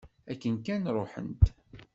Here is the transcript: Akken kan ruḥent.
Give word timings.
Akken 0.31 0.55
kan 0.65 0.83
ruḥent. 0.95 1.43